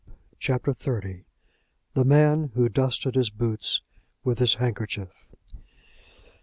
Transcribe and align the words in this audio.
CHAPTER 0.39 0.73
XXVI. 0.73 1.25
THE 1.93 2.03
MAN 2.03 2.53
WHO 2.55 2.69
DUSTED 2.69 3.13
HIS 3.13 3.29
BOOTS 3.29 3.81
WITH 4.23 4.39
HIS 4.39 4.55
HANDKERCHIEF. 4.55 5.27